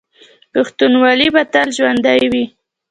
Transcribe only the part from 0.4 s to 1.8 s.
پښتونولي به تل